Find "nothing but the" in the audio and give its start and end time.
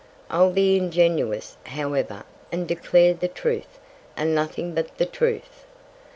4.33-5.05